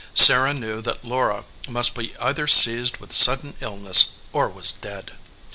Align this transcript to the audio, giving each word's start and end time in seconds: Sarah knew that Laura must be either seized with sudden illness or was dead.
Sarah 0.15 0.55
knew 0.55 0.81
that 0.81 1.05
Laura 1.05 1.43
must 1.69 1.93
be 1.93 2.17
either 2.17 2.47
seized 2.47 2.97
with 2.97 3.13
sudden 3.13 3.53
illness 3.61 4.13
or 4.33 4.49
was 4.49 4.71
dead. 4.71 5.11